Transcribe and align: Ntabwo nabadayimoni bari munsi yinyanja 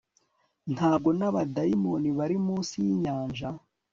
Ntabwo 0.73 1.09
nabadayimoni 1.17 2.09
bari 2.17 2.37
munsi 2.45 2.73
yinyanja 2.85 3.49